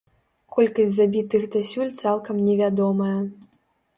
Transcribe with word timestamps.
Колькасць 0.53 0.93
забітых 0.95 1.43
дасюль 1.57 1.91
цалкам 2.03 2.35
не 2.47 2.57
вядомая. 2.61 3.13